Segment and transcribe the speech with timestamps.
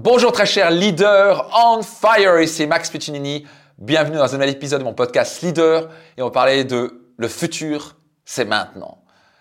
[0.00, 3.44] Bonjour très chers leaders on fire, ici Max Piccinini.
[3.78, 7.26] Bienvenue dans un nouvel épisode de mon podcast Leader et on va parler de le
[7.26, 8.98] futur, c'est maintenant.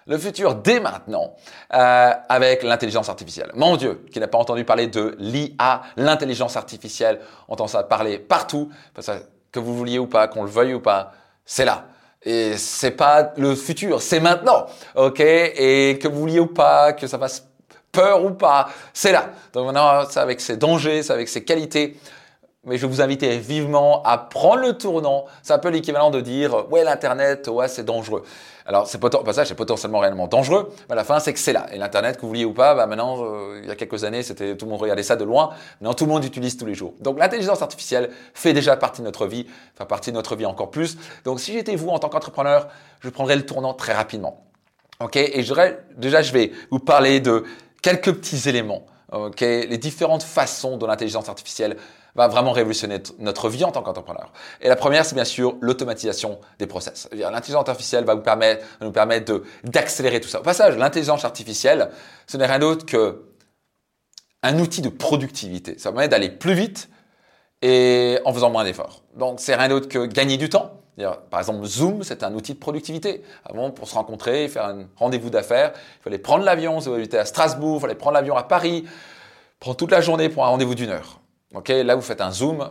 [0.07, 1.35] Le futur dès maintenant
[1.75, 3.51] euh, avec l'intelligence artificielle.
[3.53, 8.17] Mon Dieu, qui n'a pas entendu parler de l'IA, l'intelligence artificielle, on entend ça parler
[8.17, 9.11] partout, parce
[9.51, 11.11] que vous vouliez ou pas, qu'on le veuille ou pas,
[11.45, 11.85] c'est là.
[12.23, 14.65] Et c'est pas le futur, c'est maintenant,
[14.95, 15.19] ok?
[15.19, 17.46] Et que vous vouliez ou pas, que ça fasse
[17.97, 19.29] peur ou pas, c'est là.
[19.53, 21.97] Donc maintenant, c'est avec ses dangers, c'est avec ses qualités.
[22.63, 25.25] Mais je vous inviter vivement à prendre le tournant.
[25.41, 28.23] C'est un peu l'équivalent de dire, ouais, l'Internet, ouais, c'est dangereux.
[28.65, 28.99] Alors, c'est
[29.45, 31.67] c'est potentiellement réellement dangereux, mais à la fin, c'est que c'est là.
[31.71, 34.21] Et l'Internet, que vous vouliez ou pas, bah maintenant, euh, il y a quelques années,
[34.21, 35.51] c'était tout le monde regardait ça de loin.
[35.79, 36.93] Maintenant, tout le monde utilise tous les jours.
[36.99, 40.69] Donc, l'intelligence artificielle fait déjà partie de notre vie, fait partie de notre vie encore
[40.69, 40.97] plus.
[41.23, 42.67] Donc, si j'étais vous en tant qu'entrepreneur,
[42.99, 44.43] je prendrais le tournant très rapidement.
[44.99, 45.15] Ok?
[45.15, 45.45] Et
[45.95, 47.45] déjà, je vais vous parler de
[47.81, 48.85] quelques petits éléments.
[49.39, 51.77] Les différentes façons dont l'intelligence artificielle
[52.15, 54.33] va vraiment révolutionner notre vie en tant qu'entrepreneur.
[54.59, 57.07] Et la première, c'est bien sûr l'automatisation des process.
[57.11, 60.39] L'intelligence artificielle va vous permettre, nous permettre d'accélérer tout ça.
[60.39, 61.91] Au passage, l'intelligence artificielle,
[62.25, 63.23] ce n'est rien d'autre que
[64.43, 65.77] un outil de productivité.
[65.77, 66.89] Ça permet d'aller plus vite
[67.61, 69.03] et en faisant moins d'efforts.
[69.15, 70.81] Donc, c'est rien d'autre que gagner du temps.
[71.29, 73.23] Par exemple, Zoom, c'est un outil de productivité.
[73.45, 77.25] Avant, pour se rencontrer, faire un rendez-vous d'affaires, il fallait prendre l'avion, si vous à
[77.25, 78.85] Strasbourg, il fallait prendre l'avion à Paris,
[79.59, 81.19] prendre toute la journée pour un rendez-vous d'une heure.
[81.53, 82.67] Là vous faites un zoom,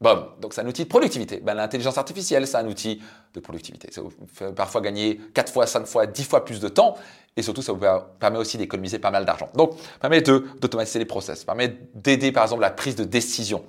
[0.00, 0.24] Boom.
[0.40, 1.40] Donc c'est un outil de productivité.
[1.40, 3.00] Ben, L'intelligence artificielle, c'est un outil
[3.32, 3.88] de productivité.
[3.92, 6.96] Ça vous fait parfois gagner 4 fois, 5 fois, 10 fois plus de temps.
[7.36, 7.80] Et surtout, ça vous
[8.20, 9.48] permet aussi d'économiser pas mal d'argent.
[9.54, 11.44] Donc, permet d'automatiser les process.
[11.44, 13.64] Permet d'aider, par exemple, la prise de décision.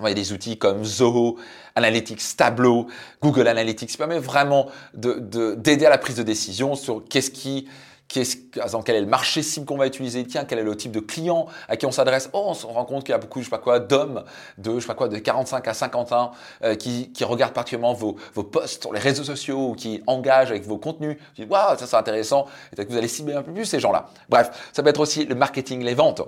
[0.00, 1.38] Il y a des outils comme Zoho,
[1.76, 2.88] Analytics, Tableau,
[3.22, 7.68] Google Analytics qui permet vraiment d'aider de, à la prise de décision sur qu'est-ce qui
[8.08, 11.46] quel est le marché cible qu'on va utiliser, tiens, quel est le type de client
[11.68, 12.30] à qui on s'adresse.
[12.32, 14.24] Oh, on se rend compte qu'il y a beaucoup, je sais pas quoi, d'hommes
[14.58, 17.94] de, je sais pas quoi, de 45 à 50 ans euh, qui, qui, regardent particulièrement
[17.94, 21.16] vos, vos posts sur les réseaux sociaux ou qui engagent avec vos contenus.
[21.34, 22.46] Tu dis, waouh, ça c'est intéressant.
[22.72, 24.08] Et que vous allez cibler un peu plus ces gens-là.
[24.28, 26.22] Bref, ça peut être aussi le marketing, les ventes.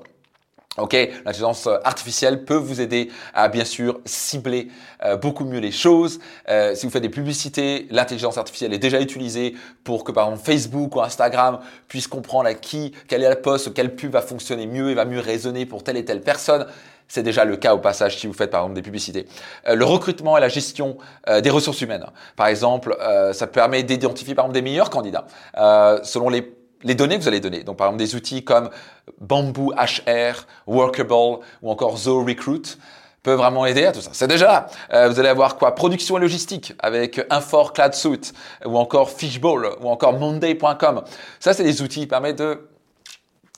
[0.78, 0.92] Ok,
[1.25, 4.69] l'intelligence artificielle peut vous aider à bien sûr cibler
[5.04, 6.19] euh, beaucoup mieux les choses.
[6.50, 9.54] Euh, si vous faites des publicités, l'intelligence artificielle est déjà utilisée
[9.84, 13.72] pour que par exemple Facebook ou Instagram puissent comprendre à qui, quelle est la poste,
[13.72, 16.66] quelle pub va fonctionner mieux et va mieux résonner pour telle et telle personne.
[17.09, 19.26] C'est déjà le cas au passage si vous faites par exemple des publicités.
[19.69, 20.98] Euh, le recrutement et la gestion
[21.42, 22.04] des ressources humaines.
[22.36, 22.97] Par exemple,
[23.32, 25.26] ça permet d'identifier par exemple des meilleurs candidats
[26.03, 26.42] selon les
[26.86, 27.62] les données que vous allez donner.
[27.64, 28.70] Donc, par exemple, des outils comme
[29.20, 32.62] Bamboo HR, Workable ou encore Zoho Recruit
[33.22, 34.10] peuvent vraiment aider à tout ça.
[34.12, 34.66] C'est déjà là.
[34.92, 35.74] Euh, vous allez avoir quoi?
[35.74, 38.32] Production et logistique avec Infor Cloud Suite
[38.64, 41.02] ou encore Fishbowl ou encore Monday.com.
[41.41, 42.69] Ça, c'est des outils qui permettent de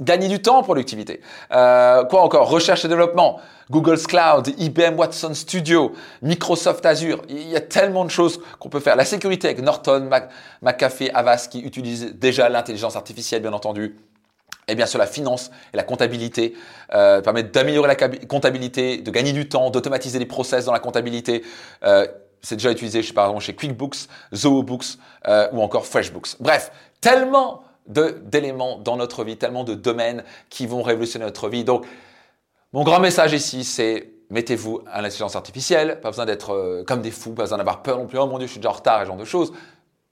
[0.01, 1.21] gagner du temps en productivité.
[1.53, 5.93] Euh, quoi encore Recherche et développement, Google's Cloud, IBM Watson Studio,
[6.23, 7.23] Microsoft Azure.
[7.29, 8.97] Il y a tellement de choses qu'on peut faire.
[8.97, 10.09] La sécurité avec Norton,
[10.63, 13.97] McAfee, Avast qui utilisent déjà l'intelligence artificielle, bien entendu.
[14.69, 16.55] Et bien sûr, la finance et la comptabilité
[16.93, 21.43] euh, permettent d'améliorer la comptabilité, de gagner du temps, d'automatiser les process dans la comptabilité.
[21.85, 22.07] Euh,
[22.43, 26.37] c'est déjà utilisé chez, par exemple, chez QuickBooks, ZooBooks euh, ou encore FreshBooks.
[26.39, 26.71] Bref,
[27.01, 31.65] tellement d'éléments dans notre vie, tellement de domaines qui vont révolutionner notre vie.
[31.65, 31.87] Donc,
[32.73, 37.11] mon grand message ici, c'est mettez-vous à l'intelligence artificielle, pas besoin d'être euh, comme des
[37.11, 39.01] fous, pas besoin d'avoir peur non plus, oh mon Dieu, je suis déjà en retard,
[39.01, 39.53] et ce genre de choses.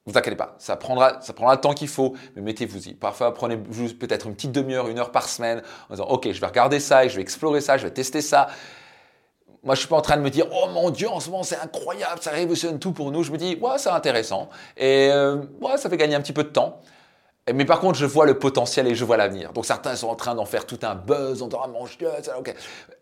[0.06, 2.94] Vous inquiétez pas, ça prendra, ça prendra le temps qu'il faut, mais mettez-vous-y.
[2.94, 6.40] Parfois, prenez juste peut-être une petite demi-heure, une heure par semaine, en disant, OK, je
[6.40, 8.46] vais regarder ça, et je vais explorer ça, je vais tester ça.
[9.64, 11.42] Moi, je suis pas en train de me dire, oh mon Dieu, en ce moment,
[11.42, 13.24] c'est incroyable, ça révolutionne tout pour nous.
[13.24, 14.48] Je me dis, ouais, c'est intéressant.
[14.76, 16.80] Et euh, ouais, ça fait gagner un petit peu de temps.
[17.54, 19.52] Mais par contre, je vois le potentiel et je vois l'avenir.
[19.52, 22.08] Donc certains sont en train d'en faire tout un buzz, en disant ah, mon Dieu,
[22.38, 22.54] ok.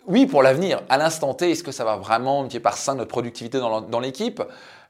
[0.07, 0.83] Oui, pour l'avenir.
[0.91, 4.43] À l'instant T, est-ce que ça va vraiment pied par sein notre productivité dans l'équipe?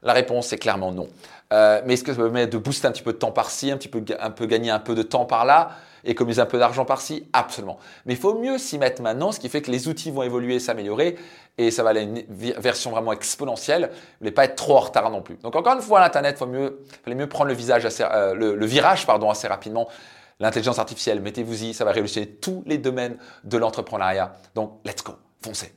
[0.05, 1.09] La réponse est clairement non.
[1.53, 3.77] Euh, mais est-ce que ça permet de booster un petit peu de temps par-ci, un
[3.77, 5.71] petit peu, un peu gagner un peu de temps par-là
[6.05, 7.79] économiser un peu d'argent par-ci Absolument.
[8.07, 10.59] Mais il faut mieux s'y mettre maintenant, ce qui fait que les outils vont évoluer,
[10.59, 11.17] s'améliorer,
[11.59, 12.23] et ça va aller à une
[12.59, 13.91] version vraiment exponentielle.
[14.21, 15.37] Vous ne pas être trop en retard non plus.
[15.37, 18.67] Donc encore une fois, l'Internet, il mieux, fallait mieux prendre le, visage assez, euh, le,
[18.67, 19.89] virage pardon, assez rapidement.
[20.41, 24.33] L'intelligence artificielle, mettez-vous-y, ça va révolutionner tous les domaines de l'entrepreneuriat.
[24.55, 25.73] Donc, let's go, foncez.